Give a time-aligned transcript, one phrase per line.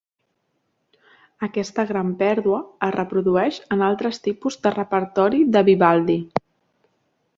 [1.47, 6.17] Aquesta gran pèrdua es reprodueix en altres tipus de repertori de Vivaldi.